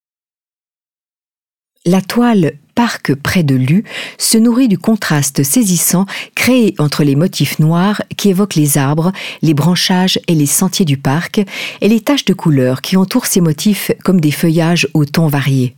[1.87, 3.84] La toile Parc près de Lu
[4.19, 9.54] se nourrit du contraste saisissant créé entre les motifs noirs qui évoquent les arbres, les
[9.54, 11.40] branchages et les sentiers du parc
[11.80, 15.76] et les taches de couleur qui entourent ces motifs comme des feuillages aux tons variés.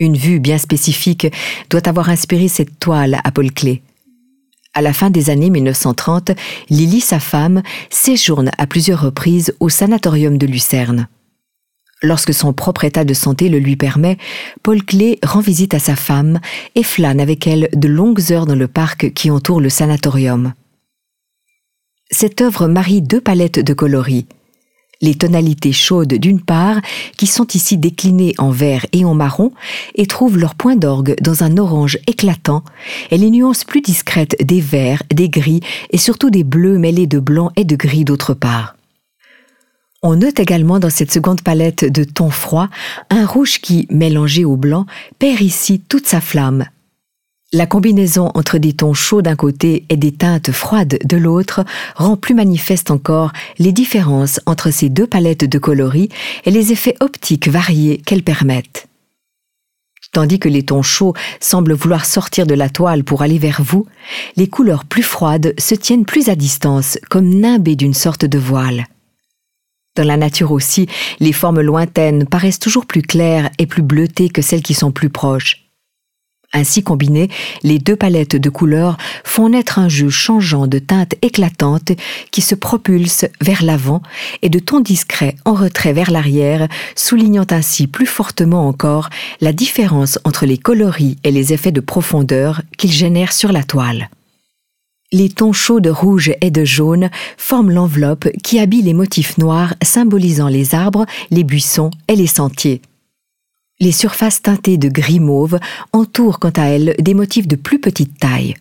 [0.00, 1.28] Une vue bien spécifique
[1.70, 3.80] doit avoir inspiré cette toile à Paul Klee.
[4.74, 6.32] À la fin des années 1930,
[6.68, 11.06] Lily, sa femme, séjourne à plusieurs reprises au sanatorium de Lucerne.
[12.02, 14.18] Lorsque son propre état de santé le lui permet,
[14.64, 16.40] Paul Klee rend visite à sa femme
[16.74, 20.52] et flâne avec elle de longues heures dans le parc qui entoure le sanatorium.
[22.10, 24.26] Cette œuvre marie deux palettes de coloris.
[25.04, 26.80] Les tonalités chaudes d'une part,
[27.18, 29.52] qui sont ici déclinées en vert et en marron,
[29.96, 32.64] et trouvent leur point d'orgue dans un orange éclatant,
[33.10, 37.18] et les nuances plus discrètes des verts, des gris et surtout des bleus mêlés de
[37.18, 38.76] blanc et de gris d'autre part.
[40.02, 42.70] On note également dans cette seconde palette de tons froids
[43.10, 44.86] un rouge qui, mélangé au blanc,
[45.18, 46.64] perd ici toute sa flamme.
[47.54, 52.16] La combinaison entre des tons chauds d'un côté et des teintes froides de l'autre rend
[52.16, 53.30] plus manifeste encore
[53.60, 56.08] les différences entre ces deux palettes de coloris
[56.46, 58.88] et les effets optiques variés qu'elles permettent.
[60.10, 63.86] Tandis que les tons chauds semblent vouloir sortir de la toile pour aller vers vous,
[64.36, 68.88] les couleurs plus froides se tiennent plus à distance, comme nimbées d'une sorte de voile.
[69.94, 70.88] Dans la nature aussi,
[71.20, 75.08] les formes lointaines paraissent toujours plus claires et plus bleutées que celles qui sont plus
[75.08, 75.63] proches.
[76.56, 77.28] Ainsi combinées,
[77.64, 81.90] les deux palettes de couleurs font naître un jeu changeant de teintes éclatantes
[82.30, 84.02] qui se propulsent vers l'avant
[84.42, 90.20] et de tons discrets en retrait vers l'arrière, soulignant ainsi plus fortement encore la différence
[90.22, 94.08] entre les coloris et les effets de profondeur qu'ils génèrent sur la toile.
[95.10, 99.74] Les tons chauds de rouge et de jaune forment l'enveloppe qui habille les motifs noirs
[99.82, 102.80] symbolisant les arbres, les buissons et les sentiers.
[103.80, 105.58] Les surfaces teintées de gris mauve
[105.92, 108.54] entourent quant à elles des motifs de plus petite taille.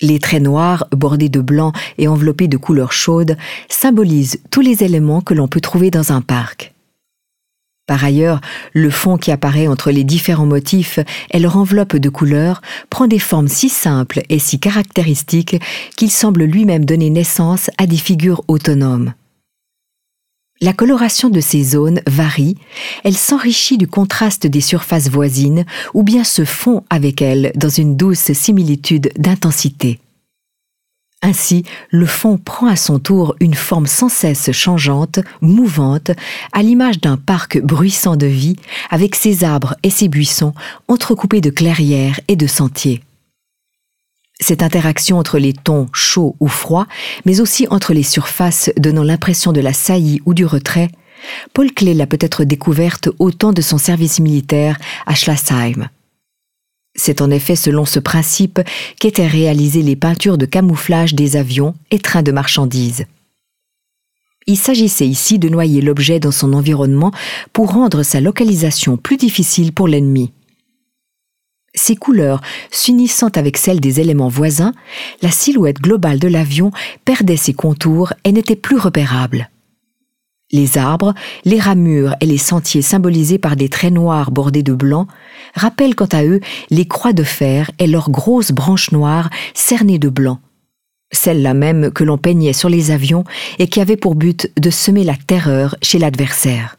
[0.00, 3.36] Les traits noirs, bordés de blanc et enveloppés de couleurs chaudes,
[3.68, 6.72] symbolisent tous les éléments que l'on peut trouver dans un parc.
[7.86, 8.40] Par ailleurs,
[8.72, 10.98] le fond qui apparaît entre les différents motifs
[11.30, 15.60] et leur enveloppe de couleurs prend des formes si simples et si caractéristiques
[15.96, 19.12] qu'il semble lui-même donner naissance à des figures autonomes.
[20.62, 22.56] La coloration de ces zones varie,
[23.02, 27.96] elle s'enrichit du contraste des surfaces voisines ou bien se fond avec elles dans une
[27.96, 29.98] douce similitude d'intensité.
[31.20, 36.12] Ainsi, le fond prend à son tour une forme sans cesse changeante, mouvante,
[36.52, 38.56] à l'image d'un parc bruissant de vie,
[38.88, 40.54] avec ses arbres et ses buissons
[40.86, 43.00] entrecoupés de clairières et de sentiers.
[44.42, 46.88] Cette interaction entre les tons chauds ou froids,
[47.24, 50.88] mais aussi entre les surfaces donnant l'impression de la saillie ou du retrait,
[51.54, 55.88] Paul Klee l'a peut-être découverte au temps de son service militaire à Schlasheim.
[56.96, 58.60] C'est en effet selon ce principe
[58.98, 63.06] qu'étaient réalisées les peintures de camouflage des avions et trains de marchandises.
[64.48, 67.12] Il s'agissait ici de noyer l'objet dans son environnement
[67.52, 70.32] pour rendre sa localisation plus difficile pour l'ennemi.
[71.82, 74.72] Ces couleurs s'unissant avec celles des éléments voisins,
[75.20, 76.70] la silhouette globale de l'avion
[77.04, 79.50] perdait ses contours et n'était plus repérable.
[80.52, 81.12] Les arbres,
[81.44, 85.08] les ramures et les sentiers symbolisés par des traits noirs bordés de blanc
[85.56, 86.38] rappellent quant à eux
[86.70, 90.38] les croix de fer et leurs grosses branches noires cernées de blanc.
[91.10, 93.24] Celles-là même que l'on peignait sur les avions
[93.58, 96.76] et qui avaient pour but de semer la terreur chez l'adversaire.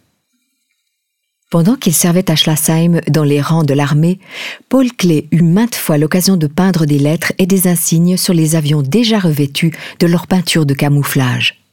[1.53, 4.17] Pendant qu'il servait à Schlasheim dans les rangs de l'armée,
[4.69, 8.55] Paul Klee eut maintes fois l'occasion de peindre des lettres et des insignes sur les
[8.55, 11.63] avions déjà revêtus de leur peinture de camouflage.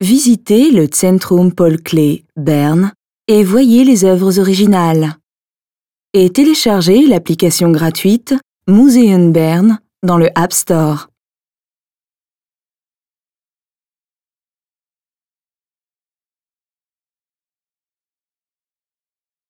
[0.00, 2.92] Visitez le Zentrum Paul Klee, Berne,
[3.26, 5.16] et voyez les œuvres originales.
[6.12, 8.34] Et téléchargez l'application gratuite
[8.66, 11.09] Museum Bern dans le App Store.